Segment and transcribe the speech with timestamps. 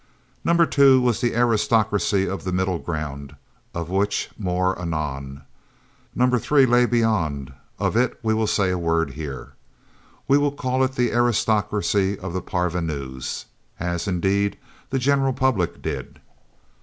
[0.43, 0.65] No.
[0.65, 3.35] 2 was the aristocracy of the middle ground
[3.75, 5.43] of which, more anon.
[6.15, 6.39] No.
[6.39, 9.53] 3 lay beyond; of it we will say a word here.
[10.27, 13.45] We will call it the Aristocracy of the Parvenus
[13.79, 14.57] as, indeed,
[14.89, 16.19] the general public did.